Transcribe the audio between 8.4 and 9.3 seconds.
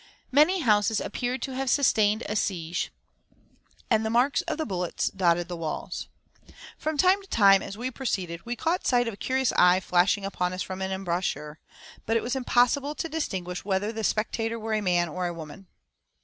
we caught sight of a